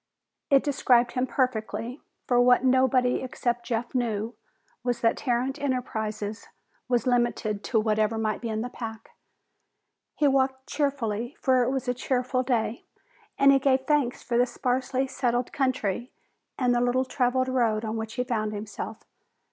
It 0.49 0.63
described 0.63 1.11
him 1.11 1.27
perfectly, 1.27 2.01
for 2.25 2.41
what 2.41 2.63
nobody 2.63 3.21
except 3.21 3.67
Jeff 3.67 3.93
knew 3.93 4.33
was 4.83 5.01
that 5.01 5.15
Tarrant 5.15 5.59
Enterprises 5.61 6.47
was 6.87 7.05
limited 7.05 7.63
to 7.65 7.79
whatever 7.79 8.17
might 8.17 8.41
be 8.41 8.49
in 8.49 8.61
the 8.61 8.69
pack. 8.69 9.11
He 10.15 10.27
walked 10.27 10.65
cheerfully, 10.65 11.37
for 11.39 11.61
it 11.61 11.69
was 11.69 11.87
a 11.87 11.93
cheerful 11.93 12.41
day, 12.41 12.83
and 13.37 13.51
he 13.51 13.59
gave 13.59 13.81
thanks 13.81 14.23
for 14.23 14.39
the 14.39 14.47
sparsely 14.47 15.05
settled 15.05 15.53
country 15.53 16.11
and 16.57 16.73
the 16.73 16.81
little 16.81 17.05
traveled 17.05 17.47
road 17.47 17.85
on 17.85 17.95
which 17.95 18.15
he 18.15 18.23
found 18.23 18.53
himself. 18.53 19.03